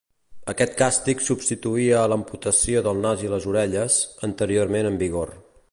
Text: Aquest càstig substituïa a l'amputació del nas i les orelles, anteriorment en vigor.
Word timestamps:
Aquest 0.53 0.71
càstig 0.77 1.21
substituïa 1.25 1.99
a 2.03 2.07
l'amputació 2.13 2.83
del 2.89 3.05
nas 3.05 3.27
i 3.27 3.33
les 3.35 3.47
orelles, 3.53 4.03
anteriorment 4.31 4.93
en 4.95 4.99
vigor. 5.05 5.37